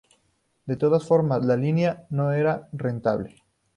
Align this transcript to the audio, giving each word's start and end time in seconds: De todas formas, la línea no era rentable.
De 0.65 0.77
todas 0.77 1.05
formas, 1.05 1.45
la 1.45 1.55
línea 1.55 2.07
no 2.09 2.31
era 2.33 2.69
rentable. 2.73 3.35